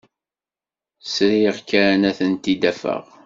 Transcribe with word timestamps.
Sriɣ 1.13 1.57
kan 1.69 2.01
ad 2.09 2.15
tent-id-afeɣ. 2.17 3.03